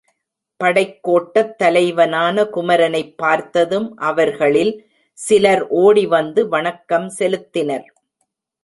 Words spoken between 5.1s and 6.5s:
சிலர் ஓடி வந்து